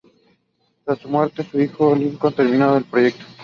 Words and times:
Tras 0.83 0.97
su 0.97 1.09
muerte, 1.09 1.43
su 1.51 1.59
hijo 1.59 1.93
Lincoln 1.93 2.33
terminó 2.33 2.75
el 2.75 2.85
proyecto. 2.85 3.23